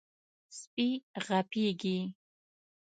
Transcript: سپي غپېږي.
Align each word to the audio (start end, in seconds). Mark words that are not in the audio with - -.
سپي 0.59 0.87
غپېږي. 1.25 1.97